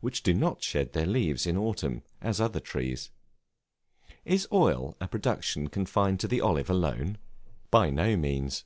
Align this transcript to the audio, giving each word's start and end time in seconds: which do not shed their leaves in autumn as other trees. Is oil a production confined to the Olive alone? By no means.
which 0.00 0.22
do 0.22 0.32
not 0.32 0.62
shed 0.62 0.94
their 0.94 1.04
leaves 1.04 1.46
in 1.46 1.54
autumn 1.54 2.00
as 2.22 2.40
other 2.40 2.60
trees. 2.60 3.10
Is 4.24 4.48
oil 4.50 4.96
a 5.02 5.06
production 5.06 5.68
confined 5.68 6.18
to 6.20 6.26
the 6.28 6.40
Olive 6.40 6.70
alone? 6.70 7.18
By 7.70 7.90
no 7.90 8.16
means. 8.16 8.64